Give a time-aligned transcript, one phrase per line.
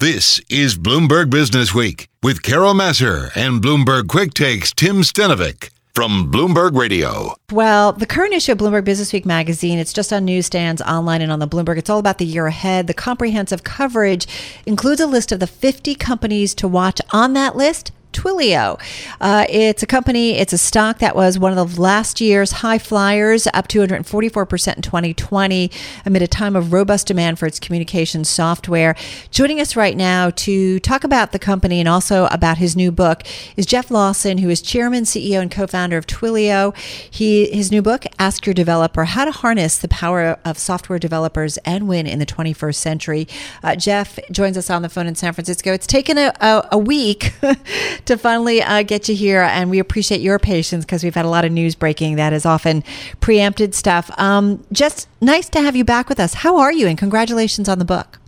[0.00, 6.32] This is Bloomberg Business Week with Carol Massar and Bloomberg Quick Takes Tim Stenovec from
[6.32, 7.34] Bloomberg Radio.
[7.52, 11.30] Well, the current issue of Bloomberg Business Week magazine, it's just on newsstands, online, and
[11.30, 11.76] on the Bloomberg.
[11.76, 12.86] It's all about the year ahead.
[12.86, 14.26] The comprehensive coverage
[14.64, 17.92] includes a list of the 50 companies to watch on that list.
[18.12, 18.80] Twilio.
[19.20, 22.78] Uh, it's a company, it's a stock that was one of the last year's high
[22.78, 25.70] flyers, up 244% in 2020,
[26.04, 28.94] amid a time of robust demand for its communication software.
[29.30, 33.22] Joining us right now to talk about the company and also about his new book
[33.56, 36.76] is Jeff Lawson, who is chairman, CEO, and co founder of Twilio.
[36.76, 41.58] He, his new book, Ask Your Developer How to Harness the Power of Software Developers
[41.58, 43.28] and Win in the 21st Century.
[43.62, 45.72] Uh, Jeff joins us on the phone in San Francisco.
[45.72, 47.34] It's taken a, a, a week.
[48.06, 51.28] to finally uh, get you here, and we appreciate your patience because we've had a
[51.28, 52.82] lot of news breaking that is often
[53.20, 54.10] preempted stuff.
[54.18, 56.34] Um, just nice to have you back with us.
[56.34, 56.86] How are you?
[56.86, 58.18] And congratulations on the book.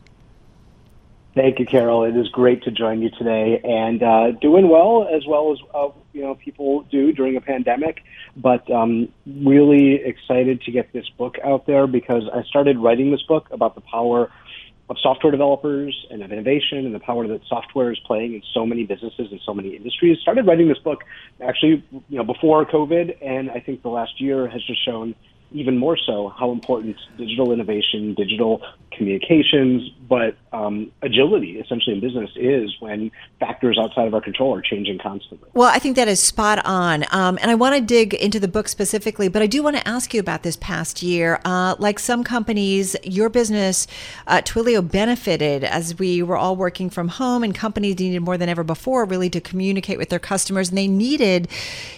[1.35, 2.05] Thank you, Carol.
[2.05, 5.89] It is great to join you today, and uh, doing well as well as uh,
[6.13, 8.03] you know people do during a pandemic.
[8.37, 13.23] But um, really excited to get this book out there because I started writing this
[13.23, 14.31] book about the power
[14.89, 18.67] of software developers and of innovation and the power that software is playing in so
[18.67, 20.19] many businesses and so many industries.
[20.21, 21.05] Started writing this book
[21.41, 25.15] actually, you know, before COVID, and I think the last year has just shown
[25.55, 32.31] even more so how important digital innovation, digital communications, but um, agility essentially in business
[32.37, 35.49] is when factors outside of our control are changing constantly.
[35.55, 37.05] Well, I think that is spot on.
[37.11, 39.89] Um, and I want to dig into the book specifically, but I do want to
[39.89, 41.41] ask you about this past year.
[41.45, 43.87] Uh, like some companies, your business,
[44.27, 48.49] uh, Twilio, benefited as we were all working from home and companies needed more than
[48.49, 50.69] ever before really to communicate with their customers.
[50.69, 51.49] And they needed,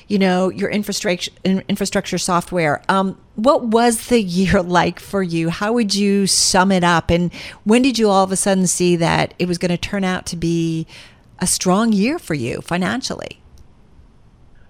[0.08, 2.82] you know, your infrastructure, infrastructure software.
[2.88, 5.50] Um, what was the year like for you?
[5.50, 7.10] How would you sum it up?
[7.10, 7.32] And
[7.64, 10.26] when did you all of a sudden see that it was going to turn out
[10.26, 10.86] to be
[11.38, 13.40] a strong year for you financially?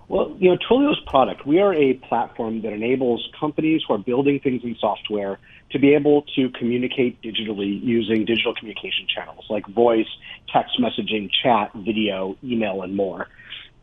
[0.08, 4.38] Well, you know, Twilio's product, we are a platform that enables companies who are building
[4.38, 5.38] things in software
[5.70, 10.06] to be able to communicate digitally using digital communication channels like voice,
[10.52, 13.28] text messaging, chat, video, email, and more.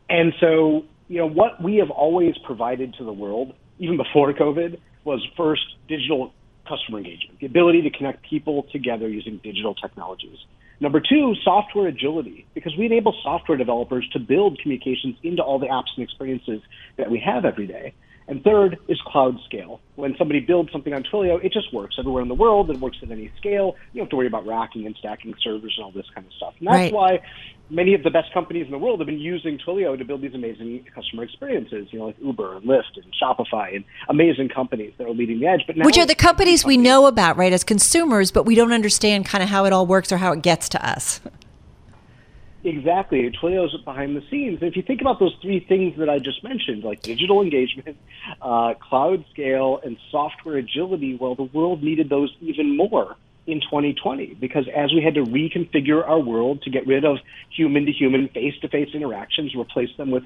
[0.08, 4.78] And so, you know, what we have always provided to the world even before COVID,
[5.04, 6.32] was first digital
[6.68, 10.38] customer engagement, the ability to connect people together using digital technologies.
[10.80, 15.66] Number two, software agility, because we enable software developers to build communications into all the
[15.66, 16.62] apps and experiences
[16.96, 17.92] that we have every day.
[18.32, 19.82] And third is cloud scale.
[19.96, 22.70] When somebody builds something on Twilio, it just works everywhere in the world.
[22.70, 23.76] It works at any scale.
[23.92, 26.32] You don't have to worry about racking and stacking servers and all this kind of
[26.32, 26.54] stuff.
[26.58, 26.92] And that's right.
[26.94, 27.20] why
[27.68, 30.32] many of the best companies in the world have been using Twilio to build these
[30.32, 35.06] amazing customer experiences, you know, like Uber and Lyft and Shopify and amazing companies that
[35.06, 35.64] are leading the edge.
[35.66, 38.72] But Which are the companies, companies we know about, right, as consumers, but we don't
[38.72, 41.20] understand kind of how it all works or how it gets to us.
[42.64, 43.28] Exactly.
[43.30, 44.60] Twilio's behind the scenes.
[44.60, 47.96] And if you think about those three things that I just mentioned, like digital engagement,
[48.42, 54.34] uh, cloud scale, and software agility, well, the world needed those even more in 2020
[54.34, 57.18] because as we had to reconfigure our world to get rid of
[57.50, 60.22] human to human, face to face interactions, replace them with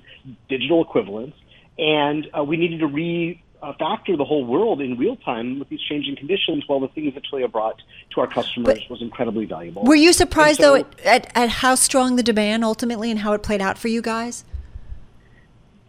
[0.50, 1.36] digital equivalents,
[1.78, 5.69] and uh, we needed to re uh, factor the whole world in real time with
[5.69, 6.65] these changing conditions.
[6.66, 9.82] while the things that Twilio brought to our customers but was incredibly valuable.
[9.84, 13.43] Were you surprised so, though at, at how strong the demand ultimately and how it
[13.43, 14.44] played out for you guys?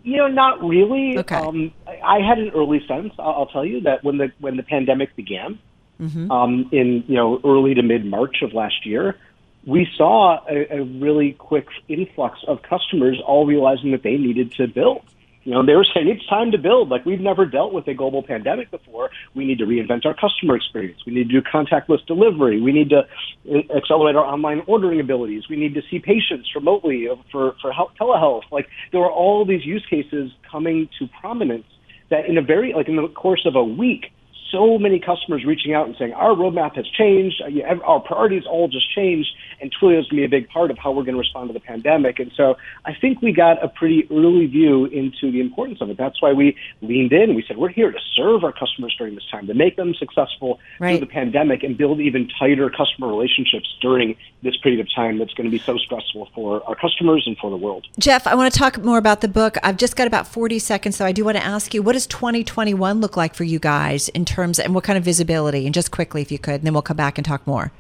[0.04, 1.18] You know, not really.
[1.20, 1.36] Okay.
[1.36, 3.14] Um, I had an early sense.
[3.20, 5.60] I'll, I'll tell you that when the when the pandemic began,
[6.00, 6.32] mm-hmm.
[6.32, 9.18] um, in you know early to mid March of last year,
[9.66, 14.68] we saw a, a really quick influx of customers all realizing that they needed to
[14.68, 15.04] build.
[15.48, 16.90] You know, they were saying it's time to build.
[16.90, 19.10] Like we've never dealt with a global pandemic before.
[19.34, 21.00] We need to reinvent our customer experience.
[21.06, 22.60] We need to do contactless delivery.
[22.60, 23.04] We need to
[23.50, 25.44] uh, accelerate our online ordering abilities.
[25.50, 28.42] We need to see patients remotely for for health, telehealth.
[28.52, 31.64] Like there were all these use cases coming to prominence
[32.10, 34.08] that in a very like in the course of a week
[34.52, 38.68] so many customers reaching out and saying our roadmap has changed, uh, our priorities all
[38.68, 39.30] just changed,
[39.60, 41.50] and Twilio is going to be a big part of how we're going to respond
[41.50, 42.20] to the pandemic.
[42.20, 45.98] And so I think we got a pretty early view into the importance of it.
[45.98, 47.36] That's why we leaned in.
[47.36, 50.60] We said we're here to serve our customers during this time, to make them successful
[50.80, 50.98] right.
[50.98, 55.34] through the pandemic, and build even tighter customer relationships during this period of time that's
[55.34, 57.86] going to be so stressful for our customers and for the world.
[58.00, 59.58] Jeff, I want to talk more about the book.
[59.64, 62.08] I've just got about 40 seconds, so I do want to ask you, what does
[62.08, 65.66] 2021 look like for you guys in terms and what kind of visibility?
[65.66, 67.72] And just quickly, if you could, and then we'll come back and talk more.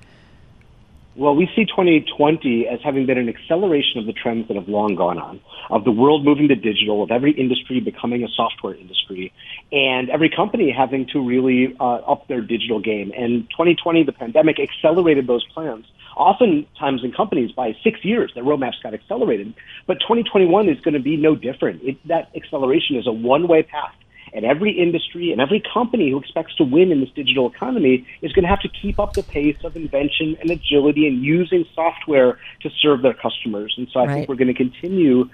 [1.18, 4.94] Well, we see 2020 as having been an acceleration of the trends that have long
[4.94, 5.42] gone on,
[5.72, 9.34] of the world moving to digital, of every industry becoming a software industry,
[9.72, 13.12] and every company having to really uh, up their digital game.
[13.18, 15.86] And 2020, the pandemic accelerated those plans
[16.18, 19.54] Oftentimes in companies, by six years, their roadmaps got accelerated.
[19.86, 21.84] But 2021 is going to be no different.
[21.84, 23.94] It, that acceleration is a one-way path.
[24.34, 28.32] And every industry and every company who expects to win in this digital economy is
[28.34, 32.38] going to have to keep up the pace of invention and agility and using software
[32.62, 33.74] to serve their customers.
[33.78, 34.16] And so I Right.
[34.16, 35.30] think we're going to continue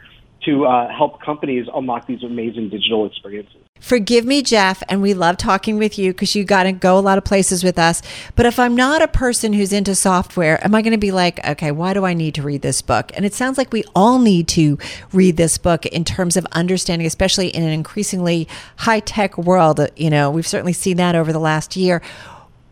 [0.46, 3.58] to uh, help companies unlock these amazing digital experiences.
[3.80, 7.02] Forgive me, Jeff, and we love talking with you because you got to go a
[7.02, 8.02] lot of places with us.
[8.36, 11.46] But if I'm not a person who's into software, am I going to be like,
[11.46, 13.12] okay, why do I need to read this book?
[13.14, 14.78] And it sounds like we all need to
[15.12, 18.48] read this book in terms of understanding, especially in an increasingly
[18.78, 19.86] high tech world.
[19.98, 22.02] You know, we've certainly seen that over the last year.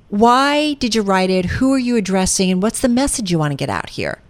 [0.08, 1.46] Why did you write it?
[1.46, 2.52] Who are you addressing?
[2.52, 4.22] And what's the message you want to get out here?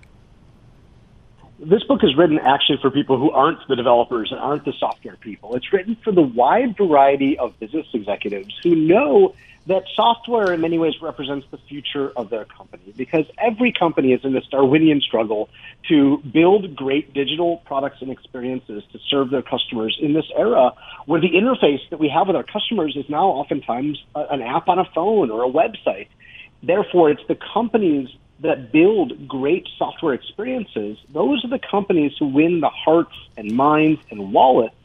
[1.64, 5.16] This book is written actually for people who aren't the developers and aren't the software
[5.18, 5.56] people.
[5.56, 9.36] It's written for the wide variety of business executives who know
[9.68, 14.22] that software in many ways represents the future of their company because every company is
[14.26, 15.50] in this Darwinian struggle
[15.88, 20.72] to build great digital products and experiences to serve their customers in this era
[21.06, 24.80] where the interface that we have with our customers is now oftentimes an app on
[24.80, 26.08] a phone or a website.
[26.64, 28.10] Therefore, it's the companies
[28.42, 30.98] that build great software experiences.
[31.14, 34.76] Those are the companies who win the hearts and minds and wallets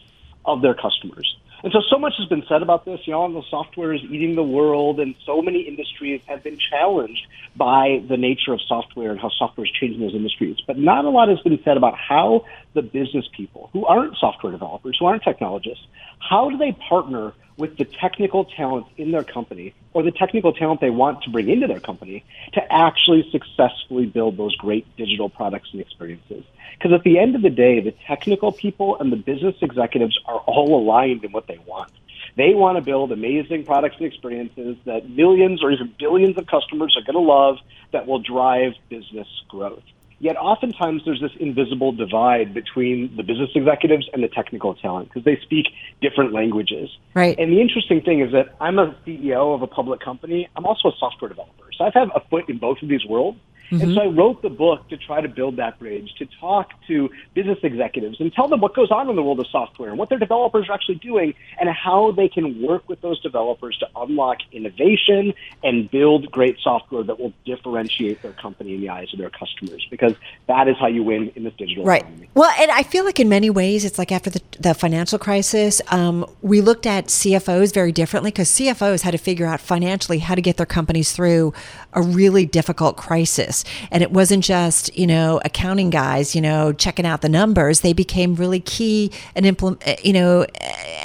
[0.44, 1.36] of their customers.
[1.64, 3.00] And so, so much has been said about this.
[3.06, 7.26] You know, the software is eating the world, and so many industries have been challenged
[7.56, 10.58] by the nature of software and how software is changing those industries.
[10.66, 12.44] But not a lot has been said about how
[12.74, 15.84] the business people, who aren't software developers, who aren't technologists,
[16.18, 20.80] how do they partner with the technical talent in their company or the technical talent
[20.80, 25.70] they want to bring into their company to actually successfully build those great digital products
[25.72, 26.44] and experiences.
[26.78, 30.38] Because at the end of the day, the technical people and the business executives are
[30.40, 31.90] all aligned in what they want.
[32.36, 36.94] They want to build amazing products and experiences that millions or even billions of customers
[36.96, 37.56] are going to love
[37.92, 39.82] that will drive business growth.
[40.18, 45.24] Yet oftentimes there's this invisible divide between the business executives and the technical talent because
[45.24, 45.66] they speak
[46.00, 46.88] different languages.
[47.14, 47.38] Right.
[47.38, 50.48] And the interesting thing is that I'm a CEO of a public company.
[50.56, 51.64] I'm also a software developer.
[51.76, 53.38] So I've had a foot in both of these worlds.
[53.70, 57.10] And so I wrote the book to try to build that bridge, to talk to
[57.34, 60.08] business executives and tell them what goes on in the world of software and what
[60.08, 64.38] their developers are actually doing and how they can work with those developers to unlock
[64.52, 65.32] innovation
[65.62, 69.86] and build great software that will differentiate their company in the eyes of their customers
[69.90, 70.14] because
[70.46, 72.02] that is how you win in this digital Right.
[72.02, 72.28] economy.
[72.34, 75.80] Well, and I feel like in many ways, it's like after the, the financial crisis,
[75.88, 80.34] um, we looked at CFOs very differently because CFOs had to figure out financially how
[80.34, 81.52] to get their companies through
[81.92, 83.55] a really difficult crisis.
[83.90, 87.80] And it wasn't just, you know, accounting guys, you know, checking out the numbers.
[87.80, 90.46] They became really key and implement, you know,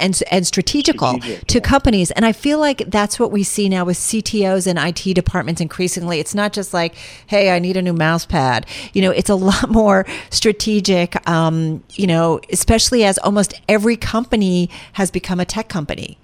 [0.00, 1.64] and, and strategical Strategic, to yeah.
[1.64, 2.10] companies.
[2.12, 6.18] And I feel like that's what we see now with CTOs and IT departments increasingly.
[6.20, 6.94] It's not just like,
[7.26, 8.66] hey, I need a new mouse pad.
[8.92, 14.70] You know, it's a lot more strategic, um, you know, especially as almost every company
[14.94, 16.18] has become a tech company.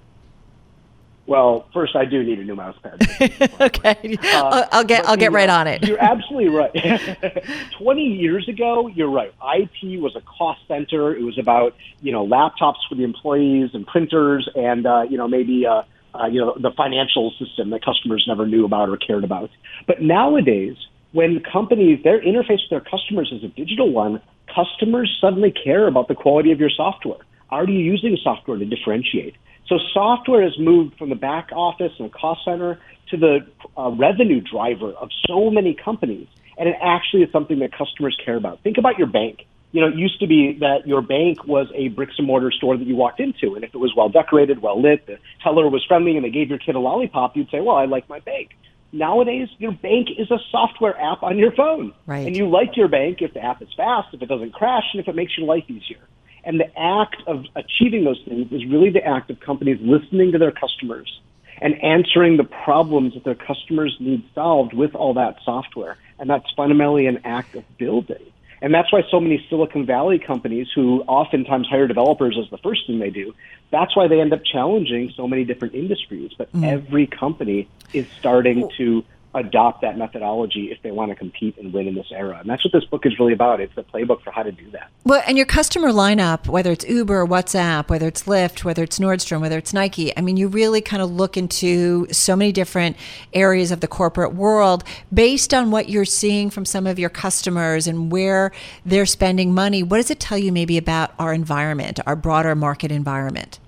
[1.29, 2.99] Well, first, I do need a new mouse pad.
[3.61, 4.17] okay.
[4.23, 5.87] I'll, I'll get, I'll get right uh, on it.
[5.87, 6.73] You're absolutely right.
[7.77, 9.31] 20 years ago, you're right.
[9.43, 11.15] IT was a cost center.
[11.15, 15.27] It was about, you know, laptops for the employees and printers and, uh, you know,
[15.27, 15.83] maybe, uh,
[16.19, 19.51] uh, you know, the financial system that customers never knew about or cared about.
[19.85, 20.77] But nowadays,
[21.11, 26.07] when companies, their interface with their customers is a digital one, customers suddenly care about
[26.07, 27.19] the quality of your software.
[27.51, 29.35] Are you using software to differentiate?
[29.69, 32.79] So software has moved from the back office and the cost center
[33.11, 33.39] to the
[33.77, 38.35] uh, revenue driver of so many companies, and it actually is something that customers care
[38.35, 38.61] about.
[38.61, 39.45] Think about your bank.
[39.71, 42.75] You know, it used to be that your bank was a bricks and mortar store
[42.77, 45.85] that you walked into, and if it was well decorated, well lit, the teller was
[45.87, 48.49] friendly, and they gave your kid a lollipop, you'd say, "Well, I like my bank."
[48.91, 52.25] Nowadays, your bank is a software app on your phone, Right.
[52.25, 54.99] and you like your bank if the app is fast, if it doesn't crash, and
[54.99, 55.99] if it makes your life easier.
[56.43, 60.37] And the act of achieving those things is really the act of companies listening to
[60.37, 61.19] their customers
[61.61, 65.97] and answering the problems that their customers need solved with all that software.
[66.17, 68.31] And that's fundamentally an act of building.
[68.61, 72.87] And that's why so many Silicon Valley companies who oftentimes hire developers as the first
[72.87, 73.33] thing they do,
[73.71, 76.31] that's why they end up challenging so many different industries.
[76.37, 76.65] But mm.
[76.65, 79.03] every company is starting to
[79.35, 82.39] adopt that methodology if they want to compete and win in this era.
[82.39, 83.61] And that's what this book is really about.
[83.61, 84.89] It's a playbook for how to do that.
[85.03, 89.41] Well, and your customer lineup, whether it's Uber, WhatsApp, whether it's Lyft, whether it's Nordstrom,
[89.41, 92.97] whether it's Nike, I mean, you really kind of look into so many different
[93.33, 94.83] areas of the corporate world
[95.13, 98.51] based on what you're seeing from some of your customers and where
[98.83, 99.83] they're spending money.
[99.83, 103.59] What does it tell you maybe about our environment, our broader market environment?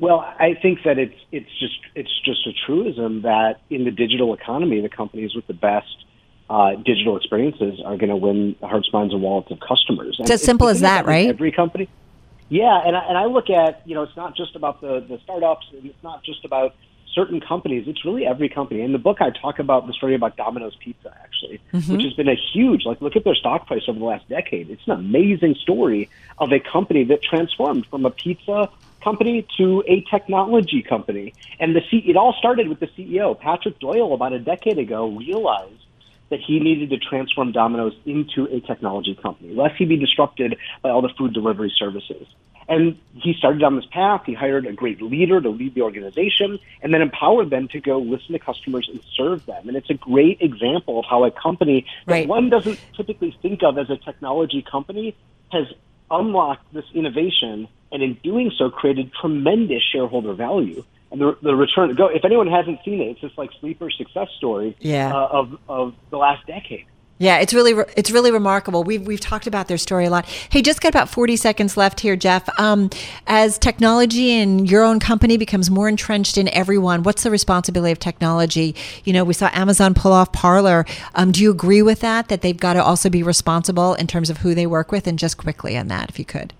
[0.00, 4.32] Well, I think that it's it's just it's just a truism that in the digital
[4.32, 6.04] economy, the companies with the best
[6.48, 10.16] uh, digital experiences are going to win the hearts, minds, and wallets of customers.
[10.20, 11.28] It's as simple as that, right?
[11.28, 11.88] Every company.
[12.48, 15.18] Yeah, and I, and I look at you know it's not just about the the
[15.24, 16.76] startups, and it's not just about
[17.12, 17.88] certain companies.
[17.88, 18.82] It's really every company.
[18.82, 21.92] In the book, I talk about the story about Domino's Pizza, actually, mm-hmm.
[21.92, 24.70] which has been a huge like look at their stock price over the last decade.
[24.70, 28.70] It's an amazing story of a company that transformed from a pizza
[29.02, 31.34] company to a technology company.
[31.60, 35.08] And the C- it all started with the CEO, Patrick Doyle, about a decade ago,
[35.08, 35.84] realized
[36.30, 40.90] that he needed to transform Domino's into a technology company, lest he be disrupted by
[40.90, 42.26] all the food delivery services.
[42.68, 44.24] And he started on this path.
[44.26, 47.98] He hired a great leader to lead the organization and then empowered them to go
[47.98, 49.68] listen to customers and serve them.
[49.68, 53.78] And it's a great example of how a company that one doesn't typically think of
[53.78, 55.16] as a technology company
[55.50, 55.66] has
[56.10, 60.84] unlocked this innovation and in doing so created tremendous shareholder value.
[61.10, 64.28] And the, the return go if anyone hasn't seen it, it's just like sleeper success
[64.36, 65.14] story yeah.
[65.14, 66.86] uh, of of the last decade.
[67.20, 68.84] Yeah, it's really it's really remarkable.
[68.84, 70.24] We've we've talked about their story a lot.
[70.26, 72.48] Hey, just got about forty seconds left here, Jeff.
[72.60, 72.90] Um,
[73.26, 77.98] as technology and your own company becomes more entrenched in everyone, what's the responsibility of
[77.98, 78.76] technology?
[79.04, 80.86] You know, we saw Amazon pull off Parler.
[81.16, 82.28] Um, do you agree with that?
[82.28, 85.18] That they've got to also be responsible in terms of who they work with, and
[85.18, 86.52] just quickly on that, if you could.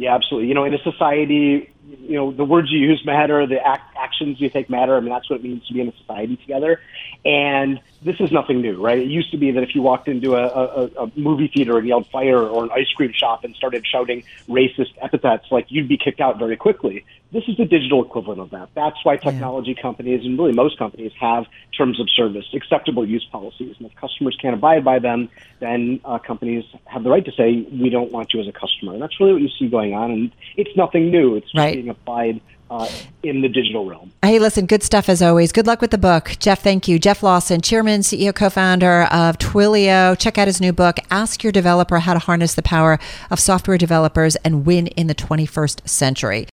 [0.00, 0.48] Yeah, absolutely.
[0.48, 4.40] You know, in a society, you know, the words you use matter, the act, actions
[4.40, 4.96] you take matter.
[4.96, 6.80] I mean, that's what it means to be in a society together.
[7.22, 8.96] And this is nothing new, right?
[8.96, 11.86] It used to be that if you walked into a, a, a movie theater and
[11.86, 15.98] yelled fire or an ice cream shop and started shouting racist epithets, like you'd be
[15.98, 17.04] kicked out very quickly.
[17.32, 18.70] This is the digital equivalent of that.
[18.74, 19.82] That's why technology yeah.
[19.82, 21.46] companies and really most companies have
[21.76, 23.76] terms of service, acceptable use policies.
[23.78, 25.28] And if customers can't abide by them,
[25.60, 28.94] then uh, companies have the right to say, we don't want you as a customer.
[28.94, 30.10] And that's really what you see going on.
[30.10, 31.36] And it's nothing new.
[31.36, 31.74] It's right.
[31.74, 32.88] being applied uh,
[33.22, 34.12] in the digital realm.
[34.22, 35.50] Hey, listen, good stuff as always.
[35.50, 36.36] Good luck with the book.
[36.38, 36.98] Jeff, thank you.
[36.98, 40.16] Jeff Lawson, Chairman, CEO, co founder of Twilio.
[40.18, 42.98] Check out his new book, Ask Your Developer How to Harness the Power
[43.30, 46.46] of Software Developers and Win in the 21st Century.